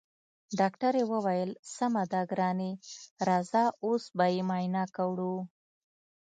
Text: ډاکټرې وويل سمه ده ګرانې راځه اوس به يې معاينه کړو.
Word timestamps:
ډاکټرې 0.59 1.03
وويل 1.11 1.51
سمه 1.75 2.03
ده 2.11 2.21
ګرانې 2.31 2.71
راځه 3.27 3.63
اوس 3.85 4.03
به 4.17 4.25
يې 4.33 4.41
معاينه 4.49 4.83
کړو. 4.95 5.35